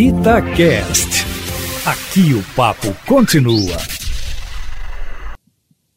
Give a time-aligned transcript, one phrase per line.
[0.00, 1.26] Itacast.
[1.84, 3.76] Aqui o papo continua.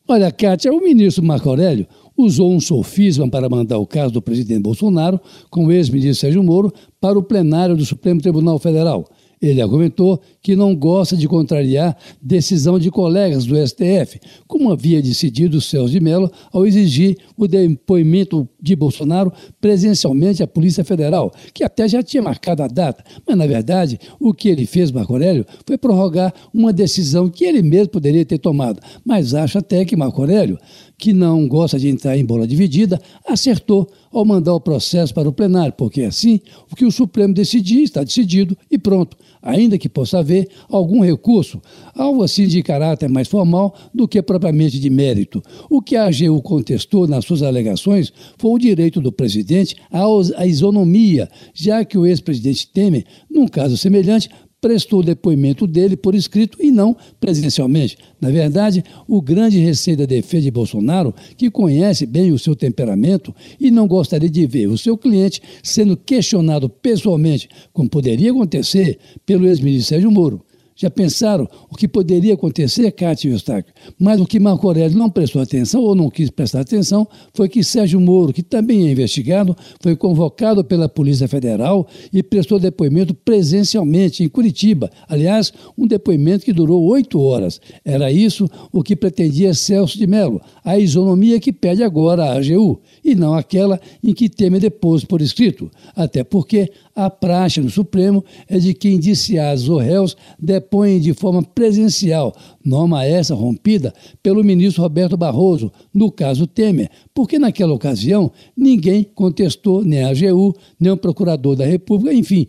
[0.06, 1.88] Olha, Kátia, o ministro Marco Aurélio
[2.18, 6.74] usou um sofisma para mandar o caso do presidente Bolsonaro com o ex-ministro Sérgio Moro
[7.00, 9.08] para o plenário do Supremo Tribunal Federal.
[9.44, 14.18] Ele argumentou que não gosta de contrariar decisão de colegas do STF,
[14.48, 20.86] como havia decidido Celso de Mello ao exigir o depoimento de Bolsonaro presencialmente à Polícia
[20.86, 23.04] Federal, que até já tinha marcado a data.
[23.27, 27.62] Mas, na verdade, o que ele fez, Marco Aurélio, foi prorrogar uma decisão que ele
[27.62, 28.80] mesmo poderia ter tomado.
[29.05, 30.58] Mas acha até que Marco Aurélio,
[30.98, 32.98] que não gosta de entrar em bola dividida,
[33.28, 36.40] acertou ao mandar o processo para o plenário, porque assim
[36.72, 41.62] o que o Supremo decidir está decidido e pronto ainda que possa haver algum recurso,
[41.94, 45.44] algo assim de caráter mais formal do que propriamente de mérito.
[45.70, 51.30] O que a AGU contestou nas suas alegações foi o direito do presidente à isonomia,
[51.53, 54.30] já que o ex-presidente Temer, num caso semelhante,
[54.63, 57.97] prestou o depoimento dele por escrito e não presencialmente.
[58.22, 63.36] Na verdade, o grande receio da defesa de Bolsonaro, que conhece bem o seu temperamento
[63.59, 69.45] e não gostaria de ver o seu cliente sendo questionado pessoalmente, como poderia acontecer pelo
[69.47, 70.41] ex-ministro Sérgio Moro.
[70.75, 73.73] Já pensaram o que poderia acontecer, Cátia Eustáquio?
[73.99, 77.63] Mas o que Marco Aurélio não prestou atenção ou não quis prestar atenção foi que
[77.63, 84.23] Sérgio Moro, que também é investigado, foi convocado pela Polícia Federal e prestou depoimento presencialmente
[84.23, 84.89] em Curitiba.
[85.07, 87.61] Aliás, um depoimento que durou oito horas.
[87.85, 92.81] Era isso o que pretendia Celso de Mello, a isonomia que pede agora a AGU,
[93.03, 95.69] e não aquela em que Temer depôs por escrito.
[95.95, 101.41] Até porque a praxe no Supremo é de que indiciados ou réus depõem de forma
[101.41, 109.03] presencial, norma essa rompida pelo ministro Roberto Barroso, no caso Temer, porque naquela ocasião ninguém
[109.03, 112.47] contestou nem a AGU, nem o procurador da República, enfim,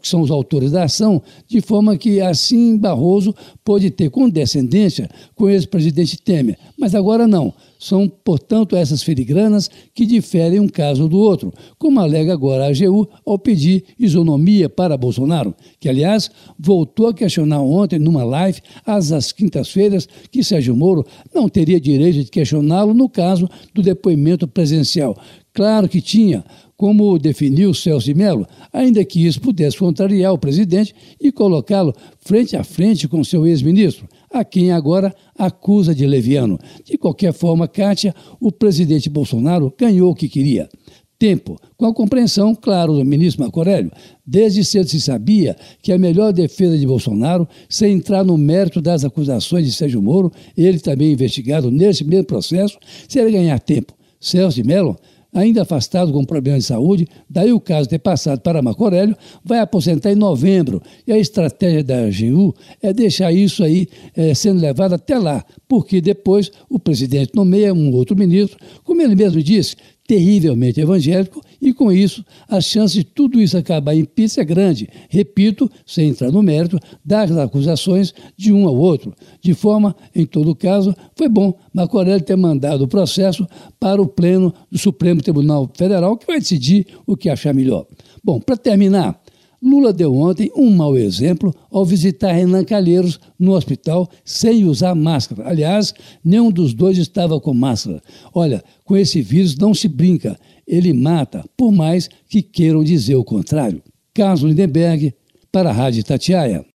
[0.00, 5.44] que são os autores da ação, de forma que assim Barroso pôde ter condescendência com
[5.44, 6.58] o ex-presidente Temer.
[6.78, 7.54] Mas agora não.
[7.84, 13.06] São, portanto, essas filigranas que diferem um caso do outro, como alega agora a AGU
[13.26, 19.32] ao pedir isonomia para Bolsonaro, que, aliás, voltou a questionar ontem, numa live, às, às
[19.32, 21.04] quintas-feiras, que Sérgio Moro
[21.34, 25.14] não teria direito de questioná-lo no caso do depoimento presencial.
[25.52, 26.42] Claro que tinha,
[26.78, 32.56] como definiu Celso de Mello, ainda que isso pudesse contrariar o presidente e colocá-lo frente
[32.56, 36.58] a frente com seu ex-ministro, a quem agora acusa de leviano.
[36.84, 40.68] De qualquer forma, Kátia, o presidente Bolsonaro ganhou o que queria.
[41.16, 43.92] Tempo, com a compreensão, claro, do ministro Marco Aurélio.
[44.26, 49.04] Desde cedo se sabia que a melhor defesa de Bolsonaro, sem entrar no mérito das
[49.04, 52.76] acusações de Sérgio Moro, ele também investigado nesse mesmo processo,
[53.08, 53.94] seria ganhar tempo.
[54.20, 54.96] Celso de Mello
[55.34, 59.58] ainda afastado com problemas de saúde, daí o caso ter passado para Marco Aurélio, vai
[59.58, 60.80] aposentar em novembro.
[61.06, 66.00] E a estratégia da AGU é deixar isso aí é, sendo levado até lá, porque
[66.00, 69.74] depois o presidente nomeia um outro ministro, como ele mesmo disse,
[70.06, 74.88] terrivelmente evangélico e, com isso, a chance de tudo isso acabar em pizza é grande.
[75.08, 79.14] Repito, sem entrar no mérito, das acusações de um ao outro.
[79.40, 83.46] De forma, em todo caso, foi bom Marco Aurélio ter mandado o processo
[83.80, 87.86] para o Pleno do Supremo Tribunal Federal, que vai decidir o que achar melhor.
[88.22, 89.20] Bom, para terminar,
[89.64, 95.48] Lula deu ontem um mau exemplo ao visitar Renan Calheiros no hospital sem usar máscara.
[95.48, 98.02] Aliás, nenhum dos dois estava com máscara.
[98.34, 103.24] Olha, com esse vírus não se brinca, ele mata, por mais que queiram dizer o
[103.24, 103.82] contrário.
[104.12, 105.14] Carlos Lindenberg,
[105.50, 106.73] para a Rádio Tatiaia.